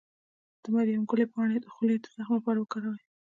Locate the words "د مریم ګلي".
0.61-1.25